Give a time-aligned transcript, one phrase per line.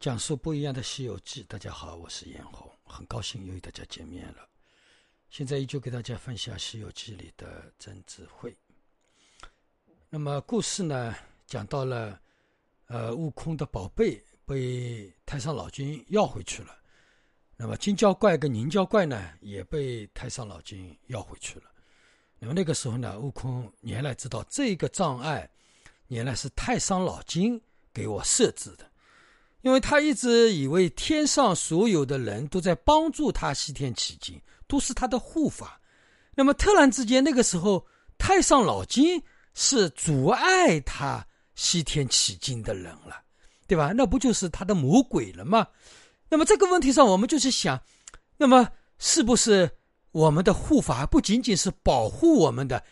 [0.00, 4.48] 讲述不一样的《西游记》，大家好，我是严红，很高兴又与大家见面了。
[5.28, 8.56] 现在依旧给大家分享《西游记》里的真智慧。
[10.08, 11.14] 那么故事呢，
[11.46, 12.18] 讲到了，
[12.86, 16.74] 呃，悟空的宝贝被太上老君要回去了。
[17.54, 21.70] 那么金蛟怪跟银蛟怪呢，也被太上老君要回去了。
[22.38, 25.50] 那么那个时候呢，悟空原来知道这个障碍，
[26.06, 27.60] 原来是太上老君
[27.92, 28.89] 给我设置的。
[29.62, 35.80] 因为他一直以为天上所有的人都在帮助他西天取经，都是他的护法。
[36.34, 37.86] 那么突然之间，那个时候
[38.16, 39.22] 太上老君
[39.54, 43.22] 是阻碍他西天取经的人了，
[43.66, 43.92] 对吧？
[43.94, 45.66] 那不就是他的魔鬼了吗？
[46.28, 47.78] 那么这个问题上，我们就去想，
[48.36, 49.70] 那么是不是
[50.12, 52.82] 我们的护法不仅仅是保护我们的，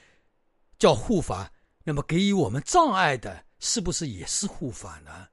[0.78, 1.50] 叫护法？
[1.84, 5.28] 那么给予我们障碍的，是不是也是护法呢？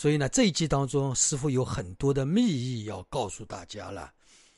[0.00, 4.10] 所以呢，这一集当中，师傅有很多的秘意要告诉大家了，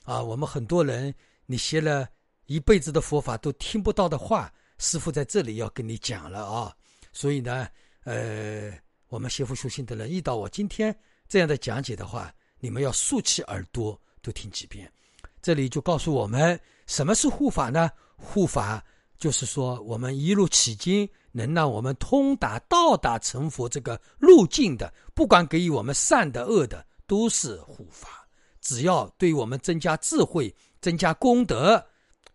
[0.04, 1.12] 啊，我们很多人
[1.46, 2.08] 你学了
[2.46, 6.72] 一辈子的佛法都听不到的话，师傅在这里要跟你讲了啊。
[7.12, 7.66] 所以呢，
[8.04, 8.72] 呃，
[9.08, 10.96] 我们学佛修行的人，遇到我今天
[11.28, 14.88] 这样的讲解的话，你们要竖起耳朵多听几遍。
[15.42, 16.56] 这里就告诉我们，
[16.86, 17.90] 什么是护法呢？
[18.14, 18.80] 护法
[19.22, 21.08] 就是说，我们一路起经。
[21.34, 28.28] 能让我们通达到达成佛这个路径的，不管给予我们善的恶的，都是护法。
[28.60, 31.82] 只要对我们增加智慧、增加功德，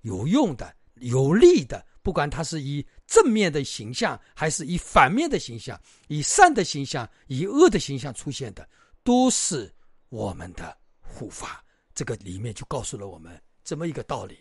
[0.02, 8.68] 有用的、有利的，不管它是以正面的形象，还是以反面的形象，以善的形象、以恶的形象出现的，
[9.04, 9.72] 都是
[10.10, 11.64] 我们的护法。
[11.94, 14.40] 这个里面就告诉了我们这么一个道理。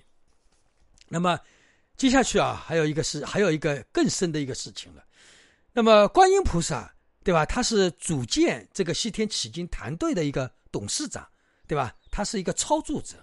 [1.09, 1.39] 那么。
[1.97, 5.03] 接下去啊，还有一个是还有一个更深的一个事情了。
[5.73, 6.93] 那么观音菩萨，
[7.25, 7.47] 对吧？
[7.47, 11.27] 他是组建这个西天取经团队的一个董事长，
[11.67, 11.95] 对吧？
[12.11, 13.17] 他是一个操作者，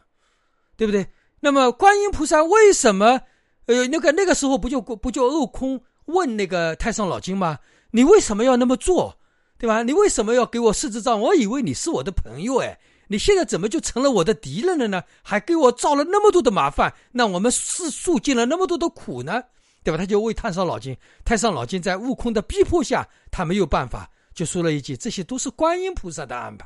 [0.75, 1.07] 对不对？
[1.39, 3.21] 那么观音菩萨为什么？
[3.67, 7.59] 呃，那个那个时候不就不就悟空问那个太上老君吗？
[7.91, 9.19] 你为什么要那么做，
[9.57, 9.83] 对吧？
[9.83, 11.21] 你为什么要给我设置障？
[11.21, 12.79] 我以为你是我的朋友，哎。
[13.07, 15.03] 你现在怎么就成了我的敌人了呢？
[15.21, 19.43] 还给我造了那么多的麻烦，那我们是受尽了那么多的苦呢，
[19.83, 19.97] 对吧？
[19.97, 26.65] 他就为太上老君，太上老君在悟空的逼迫下，他没有办法，就说了一句：“这些都是观音菩萨的安排。”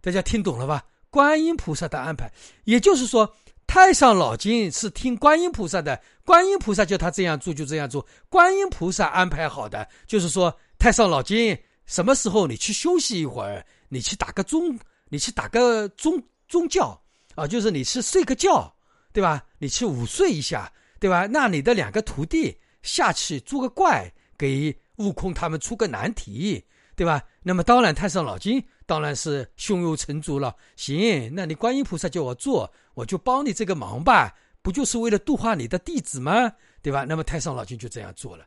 [0.00, 0.84] 大家听懂了吧？
[1.10, 2.32] 观音菩萨的安排，
[2.64, 3.30] 也就是说，
[3.66, 14.78] 太上老君是听观音菩萨的，观音菩萨叫他这样做就这样做，观音菩萨安排好的，就是说，太上老君什么时候你去休息一会儿，你去打个钟。
[15.12, 16.98] 你去打个宗宗教
[17.34, 18.74] 啊，就是你去睡个觉，
[19.12, 19.44] 对吧？
[19.58, 21.26] 你去午睡一下，对吧？
[21.26, 26.64] 那你的两个徒弟下去捉个怪，给悟空他们出个难题，
[26.96, 27.22] 对吧？
[27.42, 30.56] 那么当然，太上老君当然是胸有成竹了。
[30.76, 36.50] 行，那你观音菩萨叫我做，我就帮你这个忙吧，不就是为了度化你的弟子吗？
[36.80, 37.04] 对吧？
[37.06, 38.46] 那么太上老君就这样做了，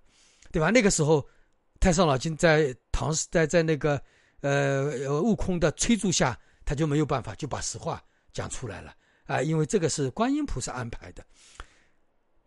[0.52, 0.72] 对吧？
[0.72, 1.24] 那个时候，
[1.80, 4.02] 太上老君在唐在在那个
[4.42, 6.36] 呃悟空的催促下。
[6.66, 8.04] 他就没有办法，就把实话
[8.34, 8.94] 讲出来了
[9.26, 9.42] 啊！
[9.42, 11.26] 因为这个是观音菩萨安排的。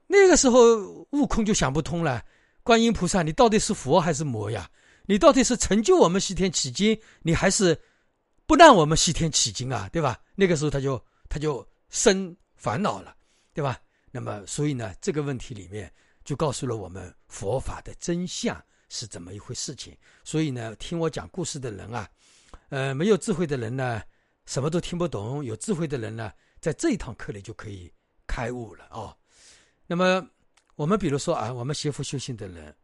[0.07, 2.25] 那个时候，悟空就想不通了：
[2.63, 4.71] 观音菩萨，你到底是佛还是魔呀？
[5.07, 7.79] 你到底是成就我们西天取经，你还是
[8.47, 9.89] 不让我们西天取经啊？
[9.93, 10.21] 对吧？
[10.35, 13.15] 那个时候他就他就生烦恼了，
[13.55, 13.81] 对吧？
[14.11, 15.93] 那么，所以呢，这个问题里面
[16.25, 19.97] 就告诉了我们佛法的真相是怎么一回事情。
[20.25, 22.09] 所以呢，听我讲故事的人啊。
[22.69, 24.03] 呃，没有智慧的人呢，
[24.47, 27.91] 什么都听不懂；有智慧的人呢，在这一堂课里就可以
[28.27, 29.17] 开悟了啊。
[29.87, 30.27] 那么，
[30.77, 32.75] 我们比如说啊，我们学佛修行的人，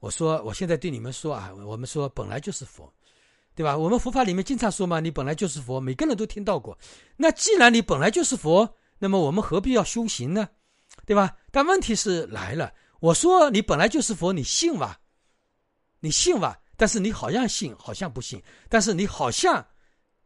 [0.00, 2.92] 我说，我现在对你们说啊，我们说本来就是佛，
[3.54, 3.76] 对吧？
[3.76, 6.78] 我们佛法里面经常说嘛，你本来就是佛，每个人都听到过。
[7.16, 10.48] 那既然你本来就是佛，那么我们何必要修行呢？
[11.04, 11.36] 对吧？
[11.50, 15.00] 但问题是来了，我说你本来就是佛，你信吧？
[15.98, 16.60] 你信吧？
[16.82, 19.64] 但是你好像信，好像不信，但是你好像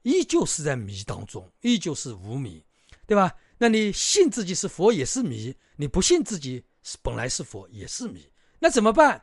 [0.05, 2.65] 依旧是在迷当中，依旧是无迷，
[3.07, 3.31] 对吧？
[3.59, 8.27] 那你信自己是佛也是迷，你不信自己是本来是佛也是迷，
[8.59, 9.23] 那怎么办？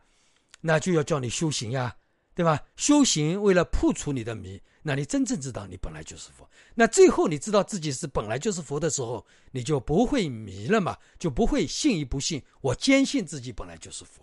[0.62, 1.95] 那就要叫你修行呀，
[2.35, 2.63] 对吧？
[2.75, 14.21] 修行为了破除你的迷，那你真正知道你本来就是佛，那最后你知道自己是本来就是佛的时候，你就不会迷了嘛，就不会信与不信，我坚信自己本来就是佛，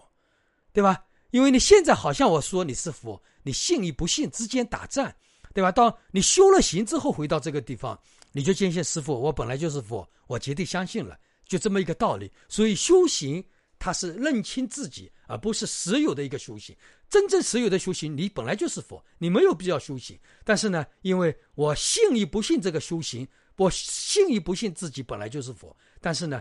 [0.72, 1.06] 对吧？
[1.30, 5.14] 因为你现在好像我说你是佛，你信与不信之间打战，
[5.54, 5.70] 对吧？
[5.70, 7.98] 当你修了行之后回到这个地方，
[8.32, 12.30] 你就坚信师傅，我本来就是佛，我绝对相信了，就这么一个道理。
[12.48, 13.44] 所以修行
[13.78, 16.76] 它是认清自己，而不是实有的一个修行。
[17.08, 20.18] 真正实有的修行，你本来就是佛，你没有必要修行。
[20.44, 23.26] 但是呢，因为我信与不信这个修行，
[23.56, 25.76] 我信与不信自己本来就是佛。
[26.00, 26.40] 但是呢，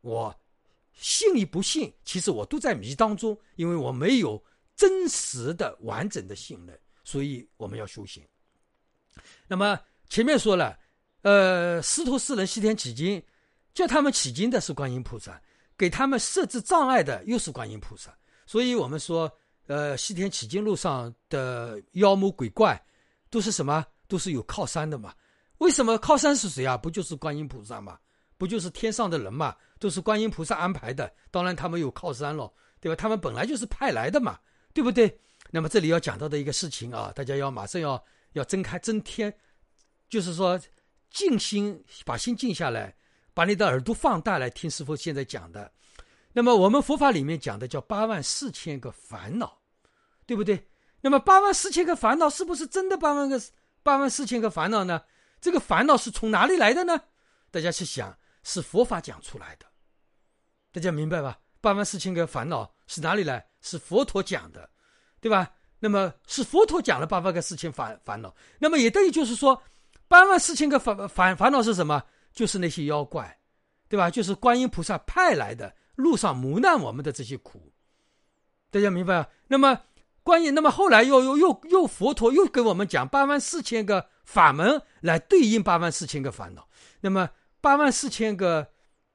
[0.00, 0.34] 我
[0.96, 4.42] 信与不信，其实我都在迷当中，因为我没有
[4.74, 8.26] 真实的完整的信任，所以我们要修行。
[9.46, 9.78] 那么
[10.08, 10.78] 前面说了，
[11.22, 13.22] 呃，师徒四人西天取经，
[13.72, 15.40] 叫他们取经的是观音菩萨，
[15.78, 18.16] 给他们设置障碍的又是观音菩萨，
[18.46, 19.30] 所以我们说。
[19.68, 22.80] 呃，西天取经路上的妖魔鬼怪，
[23.30, 23.84] 都是什么？
[24.06, 25.12] 都是有靠山的嘛？
[25.58, 26.76] 为什么靠山是谁啊？
[26.76, 27.98] 不就是观音菩萨吗？
[28.38, 29.56] 不就是天上的人嘛？
[29.78, 31.12] 都是观音菩萨安排的。
[31.30, 32.96] 当然，他们有靠山了，对吧？
[32.96, 34.38] 他们本来就是派来的嘛，
[34.72, 35.20] 对不对？
[35.50, 38.02] 那么这里要讲到的一个事情啊，大家要马上要
[38.32, 39.32] 要睁开睁天，
[40.08, 40.60] 就是说
[41.10, 42.94] 静心，把心静下来，
[43.32, 45.72] 把你的耳朵放大来听师傅现在讲的。
[46.32, 49.58] 那么我们佛法里面讲的叫八万四千个烦恼，
[50.26, 50.68] 对不对？
[51.00, 53.40] 那么八万四千个烦恼是不是真的八万个
[53.82, 55.02] 八万四千个烦恼呢？
[55.40, 57.00] 这个烦恼是从哪里来的呢？
[57.50, 59.66] 大家去想，是佛法讲出来的，
[60.70, 61.36] 大家明白吧？
[61.60, 63.44] 八万四千个烦恼是哪里来？
[63.60, 64.70] 是佛陀讲的，
[65.20, 65.50] 对吧？
[65.80, 69.60] 那么是佛陀讲了八万个四千烦烦恼，那么也等于就是说，
[70.06, 72.00] 八万四千个烦烦烦恼是什么？
[72.32, 73.36] 就是那些妖怪，
[73.88, 74.08] 对吧？
[74.08, 75.74] 就是观音菩萨派来的。
[75.96, 77.72] 路上磨难我们的这些苦，
[78.70, 79.28] 大家明白啊？
[79.48, 79.80] 那么
[80.22, 86.68] 观音那么后来又又又又佛陀又给我们讲八万四千个法门来对应八万四千个烦恼。
[87.00, 87.28] 那么
[87.66, 88.64] 八万四千个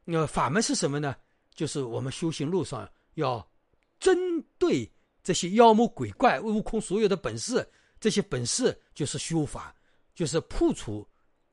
[0.08, 1.16] 呃法门是什么呢？
[1.56, 3.50] 就是我们修行路上要
[3.98, 4.18] 针
[4.60, 4.92] 对
[5.24, 7.66] 这些妖魔鬼怪、悟空所有的本事，
[7.98, 9.74] 这些本事就是修法，
[10.14, 11.08] 就是破除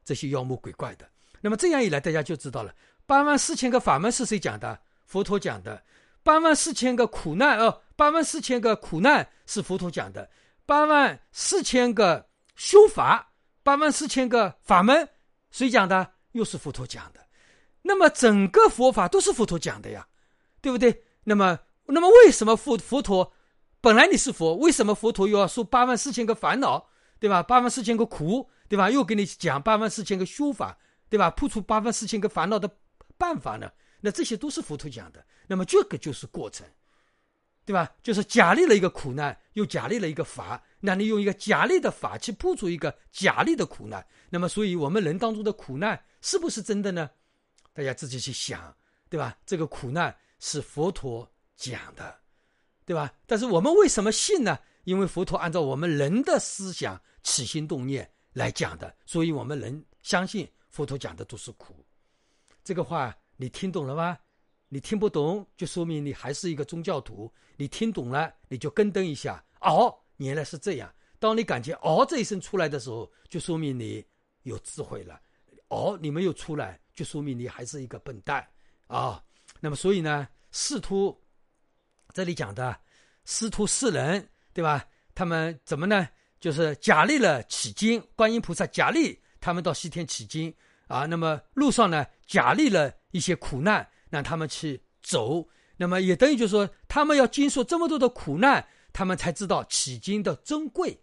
[0.05, 1.09] 这些妖魔鬼怪的。
[1.41, 2.75] 那么这样一来，大家就知道了
[3.07, 4.77] 八万四千个法门是谁讲的？
[5.07, 5.81] 佛陀讲的
[6.25, 10.29] 八万四千个苦难哦，八万四千个苦难是佛陀讲的，
[10.67, 15.09] 八万四千个修法，八万四千个法门，
[15.53, 16.11] 谁讲的？
[16.39, 17.21] 又是佛陀讲的。
[17.83, 20.07] 那么整个佛法都是佛陀讲的呀，
[20.61, 21.05] 对不对？
[21.25, 23.33] 那么，那么为什么佛佛陀
[23.81, 26.89] 本来你是佛，为什么佛陀又要说八万四千个烦恼，
[27.19, 27.43] 对吧？
[27.43, 28.91] 八万四千个苦，对吧？
[28.91, 31.31] 又给你讲八万四千个修法，对吧？
[31.31, 32.71] 铺出八万四千个烦恼的
[33.17, 33.71] 办法呢？
[34.01, 36.67] 那这些都是佛陀讲的，那么这个就是过程，
[37.65, 37.93] 对吧？
[38.03, 47.11] 就是假立了一个苦难，又假立了一个法，那你用一个假立的法去破除一个假立的苦难，那么所以我们人当中的苦难是不是真的呢？
[47.73, 48.77] 大家自己去想，
[49.09, 49.39] 对吧？
[49.47, 51.27] 这个苦难是佛陀
[51.57, 52.21] 讲的，
[52.85, 53.11] 对吧？
[53.25, 54.59] 但是我们为什么信呢？
[54.85, 61.83] 因为佛陀按照我们人的思想起心动念来讲的，所以我们人相信佛陀讲的都是苦，
[62.63, 63.17] 这个话。
[63.41, 64.19] 你听懂了吗？
[64.69, 67.33] 你听不懂，就说明你还是一个宗教徒。
[67.57, 69.43] 你听懂了，你就跟登一下。
[69.61, 70.93] 哦，原来是这样。
[71.19, 74.05] 当你感觉“哦”这一声出来的时候，就说明你
[74.43, 75.19] 有智慧了。
[75.69, 78.47] 哦，你没有出来，就说明你还是一个笨蛋
[78.87, 79.23] 啊。
[79.61, 81.19] 那么，所以呢，师徒
[82.13, 82.79] 这里讲的
[83.25, 84.87] 师徒四人，对吧？
[85.15, 86.09] 他们怎么呢？
[86.41, 90.55] 就是假立了取经，观音菩萨假立他们到西天取经
[90.87, 91.07] 啊。
[91.07, 92.95] 那么路上呢，假立了。
[93.11, 95.49] 一些苦难让他们去走，
[95.79, 101.03] 那么也等于就是说，他们要经受这么多的苦难，他们才知道起经的珍贵。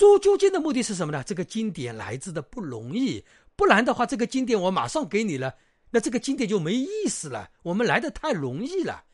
[0.00, 1.22] 做究竟的目的是什么呢？
[1.26, 3.22] 这个经典来自的不容易，
[3.54, 5.54] 不然的话，这个经典我马上给你了，
[5.90, 7.50] 那这个经典就没意思了。
[7.62, 9.04] 我们来的太容易了，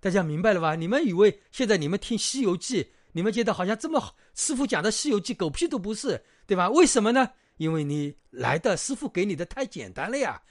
[0.00, 0.74] 大家明白了吧？
[0.74, 4.14] 你们以为现在你们听《西游记》，你们觉得好像这么好？
[4.34, 6.68] 师傅讲的《西游记》狗屁都不是，对吧？
[6.68, 7.30] 为什么呢？
[7.56, 10.42] 因为你来的师傅给你的太简单了呀。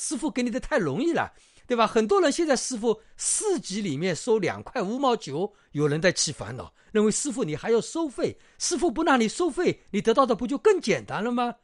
[0.00, 1.30] 师傅给你的太容易了，
[1.66, 1.86] 对吧？
[1.86, 11.56] 很多人现在师傅四级里面收两块五毛九，有人在起烦恼，认为师傅你还要收费，师傅不让你收费，你得到的不就更简单了吗？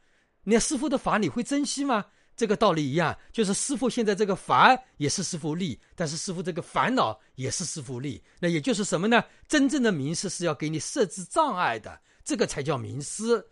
[0.43, 2.05] 你师傅的法你会珍惜吗？
[2.35, 8.21] 这个道理一样，就是师傅现在这个法也是师傅利，但是师傅这个烦恼也是师傅利。
[8.39, 9.23] 那也就是什么呢？
[9.47, 13.45] 真正的名师是要给你设置障碍的，这个才叫名师，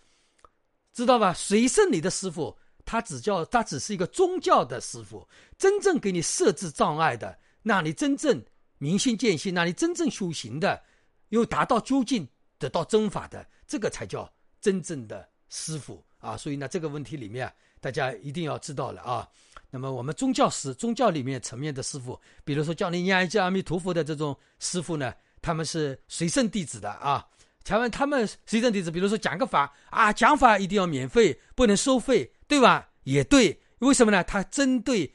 [0.93, 1.31] 知道吧？
[1.31, 2.58] 谁是你的师傅？
[2.85, 8.43] 他只叫他只是一个宗教的师傅，真正给你设置障碍的，那你真正
[8.77, 10.81] 明心见性，那你真正修行的，
[11.29, 16.35] 又达到究竟得到真法的，这个才叫真正的师傅啊！
[16.38, 19.27] 所以呢，这个问题里面大家一定要知道了啊。
[19.69, 27.25] 那么我们宗教师、宗教里面层面的师傅，比如说教你念一句阿弥陀佛的这种师傅呢，他们是随身弟子的啊。
[27.63, 32.29] 台湾他们随身弟子，比如说讲个法啊，讲法一定要免费，不能收费。
[32.51, 32.89] 对吧？
[33.03, 34.22] 也对，为什么呢？
[34.25, 35.13] 他针对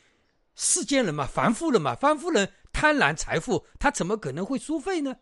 [0.54, 5.16] 世间人嘛，凡夫人嘛，凡夫人贪婪财富，他怎么可能会收费呢？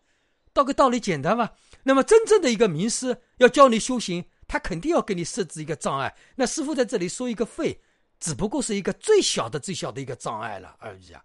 [0.53, 1.51] 道个道理简单嘛。
[1.83, 6.15] 那么真正的一个名师要教你修行，他肯定要给你设置一个障碍。
[6.37, 7.81] 那师傅在这里收一个费，
[8.17, 11.21] 只不过是一个最小的、最小的一个障碍了而已啊，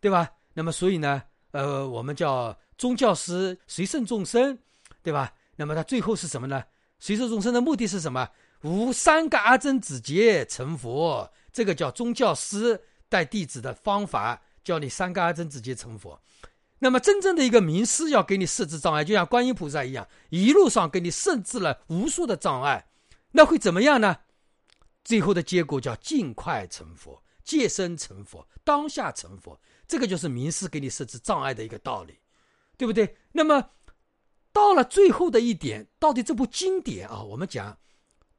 [0.00, 0.28] 对吧？
[0.52, 1.22] 那么所以呢，
[1.52, 4.58] 呃，我们叫宗教师随顺众生，
[5.00, 5.32] 对吧？
[5.54, 6.64] 那么他最后是什么呢？
[6.98, 8.28] 随顺众生的目的是什么？
[8.62, 16.20] 无三个阿僧子劫成佛，这个叫宗教师带弟子的方法，教你三个阿僧子劫成佛。
[16.80, 22.88] 那么真正的一个名师要给你设置障碍，就像观音菩萨一样，一路上给你设置了无数的障碍，
[23.32, 24.18] 那会怎么样呢？
[25.04, 29.60] 最后的结果叫尽快成佛，借身成佛，当下成佛。
[29.86, 32.18] 这个就是名师给你设置障碍的一个道理，
[32.76, 33.16] 对不对？
[33.32, 33.70] 那么
[34.52, 37.78] 到了最后的一点，到底这部经典啊，我们讲。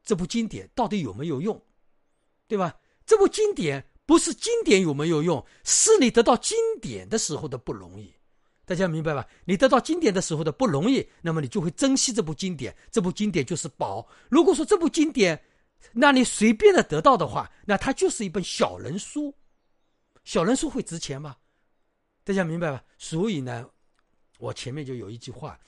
[0.03, 1.61] 这部经典到底有没有用，
[2.47, 2.75] 对吧？
[3.05, 8.13] 这部经典不是经典有没有用，是你得到经典的时候的不容易，
[8.65, 9.27] 大家明白吧？
[9.45, 12.75] 你得到经典的时候的不容易，那么你就会珍惜这部经典。
[12.91, 14.07] 这部经典就是宝。
[14.29, 15.43] 如果说这部经典
[15.91, 19.33] 那你随便的得到的话，那它就是一本小人书。
[20.23, 21.35] 小人书会值钱吗？
[22.23, 22.83] 大家明白吧？
[22.97, 23.67] 所以呢，
[24.37, 25.59] 我前面就有一句话，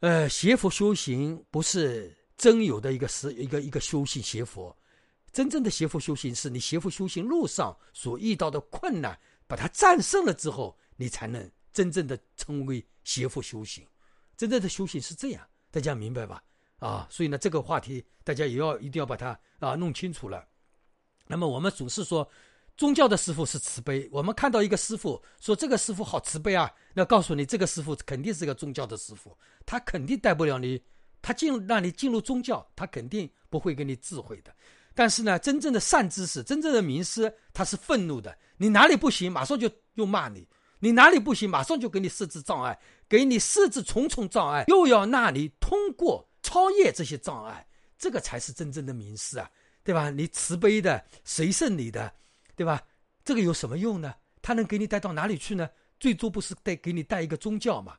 [0.00, 2.14] 呃，邪佛修行不是。
[2.40, 4.74] 真有的一个是一个一个修行邪佛，
[5.30, 13.86] 真正的邪佛修行是你邪佛修行路上所遇到的困难，把它战胜了之后，你才能真正的成为邪佛修行。
[14.38, 16.42] 真正的修行是这样，大家明白吧？
[16.78, 20.42] 啊，所以呢，这个话题大家也要一定要把它啊弄清楚了。
[21.26, 22.26] 那么我们总是说，
[22.74, 24.08] 宗教的师傅是慈悲。
[24.10, 30.82] 我们看到一个师傅说这个师傅好慈悲啊，那告诉你这个师傅肯定是个宗教的师傅，他肯定带不了你。
[31.22, 34.54] 他进让你进入宗教，他肯定不会给你智慧的。
[34.94, 38.36] 但是呢，真正的善知识、真正的名师，他是愤怒的。
[38.56, 40.42] 你哪里不行，马上就又骂你；
[40.80, 47.66] 你哪里不行，马上就给你设置障碍，给你设置重重障碍，又要让你通过超越这些障碍。
[47.96, 49.50] 这个才是真正的名师啊，
[49.84, 50.10] 对吧？
[50.10, 52.12] 你慈悲的、谁胜你的，
[52.56, 52.82] 对吧？
[53.24, 54.14] 这个有什么用呢？
[54.42, 55.68] 他能给你带到哪里去呢？
[55.98, 57.96] 最多不是带给你带一个宗教嘛？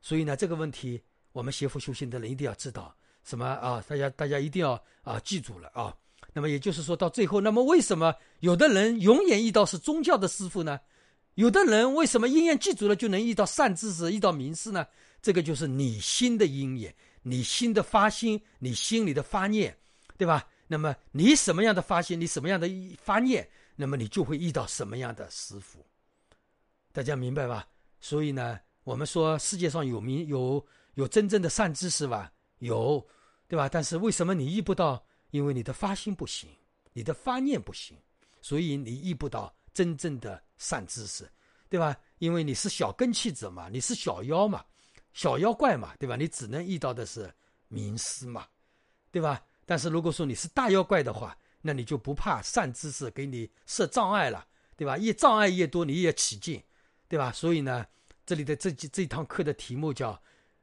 [0.00, 1.02] 所以呢，这个问题。
[1.36, 3.84] 我们邪佛修行的人一定要知道什么啊？
[3.86, 5.94] 大家大家一定要啊记住了啊！
[6.32, 10.80] 那么也就是说到最后，那么为什么有的人永远遇到是宗教的师傅呢？
[11.34, 14.86] 有的人为什么因缘记住了就能遇到善知识、遇到名师呢？
[15.20, 19.76] 这个就是你心的因缘，你心的发心，你心里的发念，
[20.16, 20.48] 对吧？
[20.66, 22.66] 那么你什么样的发心，你什么样的
[22.98, 25.84] 发念，那么你就会遇到什么样的师傅。
[26.92, 27.68] 大家明白吧？
[28.00, 30.66] 所以呢，我们说世界上有名有。
[30.96, 32.32] 有真正的善知识吧？
[32.60, 33.06] 有，
[33.46, 33.68] 对吧？
[33.68, 35.02] 但是为什么你遇不到？
[35.30, 36.48] 因为你的发心不行，
[36.94, 37.94] 你的发念不行，
[38.40, 41.30] 所以你遇不到真正的善知识，
[41.68, 41.94] 对吧？
[42.18, 44.64] 因为你是小根器者嘛，你是小妖嘛，
[45.12, 46.16] 小妖怪嘛，对吧？
[46.16, 47.30] 你只能遇到的是
[47.68, 48.46] 名师嘛，
[49.10, 49.44] 对吧？
[49.66, 54.96] 但是如果说你是大妖怪的话，那你就不怕善知识给你设障碍了，对吧？
[54.96, 56.62] 越障碍越多，你越起劲，
[57.06, 57.30] 对吧？
[57.32, 57.84] 所以呢，
[58.24, 60.18] 这里的这几这堂课的题目叫。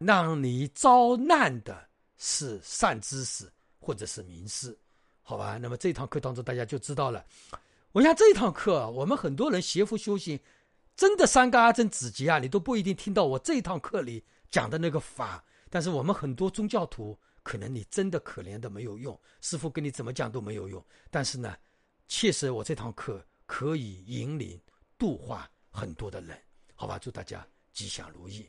[0.05, 4.77] 让你遭难的是善知识或者是名师，
[5.21, 5.57] 好吧？
[5.57, 7.25] 那么这堂课当中，大家就知道了。
[7.91, 10.39] 我想这一堂课，我们很多人邪佛修行，
[10.95, 15.43] 真的三个阿僧子劫啊，你都不一定听到我这一堂课里讲的那个法。
[15.69, 20.83] 但是我们很多宗教徒，可能你真的可怜的没有用，师傅跟你怎么讲都没有用。
[21.11, 21.55] 但是呢，
[22.07, 24.59] 确实我这堂课可以引领
[24.97, 26.37] 度化很多的人，
[26.75, 26.97] 好吧？
[26.97, 28.47] 祝大家吉祥如意。